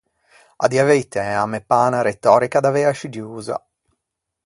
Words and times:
À 0.63 0.65
dî 0.71 0.77
a 0.83 0.85
veitæ, 0.91 1.25
a 1.43 1.45
me 1.51 1.59
pâ 1.69 1.77
unna 1.87 2.01
retòrica 2.09 2.59
davei 2.65 2.85
ascidiosa. 2.93 3.55